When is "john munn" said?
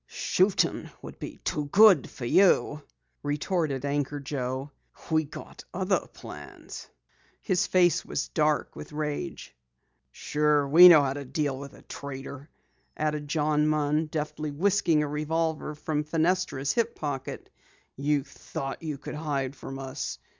13.27-14.07